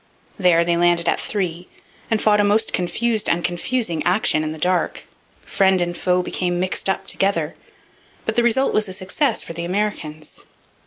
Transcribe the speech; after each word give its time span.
There 0.39 0.65
they 0.65 0.77
landed 0.77 1.07
at 1.07 1.21
three 1.21 1.67
and 2.09 2.19
fought 2.19 2.39
a 2.39 2.43
most 2.43 2.73
confused 2.73 3.29
and 3.29 3.43
confusing 3.43 4.01
action 4.03 4.43
in 4.43 4.51
the 4.51 4.57
dark. 4.57 5.03
Friend 5.45 5.79
and 5.79 5.95
foe 5.95 6.23
became 6.23 6.59
mixed 6.59 6.89
up 6.89 7.05
together; 7.05 7.55
but 8.25 8.33
the 8.33 8.41
result 8.41 8.73
was 8.73 8.87
a 8.87 8.93
success 8.93 9.43
for 9.43 9.53
the 9.53 9.63
Americans. 9.63 10.45